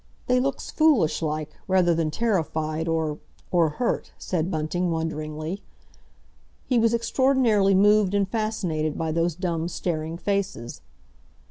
[0.25, 5.61] "They looks foolish like, rather than terrified, or—or hurt," said Bunting wonderingly.
[6.65, 10.81] He was extraordinarily moved and fascinated by those dumb, staring faces.